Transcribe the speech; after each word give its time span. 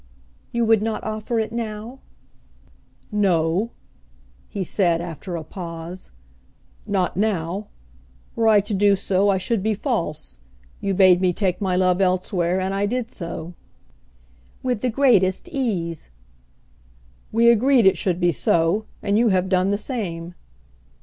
"You 0.51 0.65
would 0.65 0.81
not 0.81 1.03
offer 1.03 1.37
it 1.37 1.51
now?" 1.51 1.99
"No," 3.11 3.69
he 4.49 4.63
said, 4.63 4.99
after 4.99 5.35
a 5.35 5.43
pause, 5.43 6.09
"not 6.87 7.15
now. 7.17 7.67
Were 8.35 8.47
I 8.47 8.61
to 8.61 8.73
do 8.73 8.95
so, 8.95 9.29
I 9.29 9.37
should 9.37 9.61
be 9.61 9.75
false. 9.75 10.39
You 10.79 10.95
bade 10.95 11.21
me 11.21 11.33
take 11.33 11.61
my 11.61 11.75
love 11.75 12.01
elsewhere, 12.01 12.59
and 12.59 12.73
I 12.73 12.87
did 12.87 13.11
so." 13.11 13.53
"With 14.63 14.81
the 14.81 14.89
greatest 14.89 15.47
ease." 15.49 16.09
"We 17.31 17.51
agreed 17.51 17.85
it 17.85 17.95
should 17.95 18.19
be 18.19 18.31
so; 18.31 18.87
and 19.03 19.19
you 19.19 19.29
have 19.29 19.49
done 19.49 19.69
the 19.69 19.77
same." 19.77 20.33